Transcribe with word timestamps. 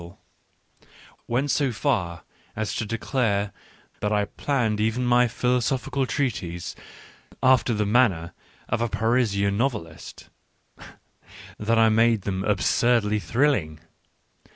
Digitized 0.01 0.03
by 0.03 0.07
Google 0.07 0.19
60 0.79 0.85
ECCE 0.87 0.87
HOMO 0.87 1.21
went 1.27 1.51
so 1.51 1.71
far 1.71 2.23
as 2.55 2.73
to 2.73 2.85
declare 2.87 3.53
that 3.99 4.11
I 4.11 4.25
planned 4.25 4.81
even 4.81 5.05
my 5.05 5.27
philological 5.27 6.07
treatises 6.07 6.75
after 7.43 7.75
the 7.75 7.85
manner 7.85 8.33
of 8.67 8.81
a 8.81 8.89
Parisian 8.89 9.57
novelist— 9.57 10.29
that 11.59 11.77
I 11.77 11.89
made 11.89 12.23
them 12.23 12.43
absurdly 12.43 13.19
thrilling. 13.19 13.79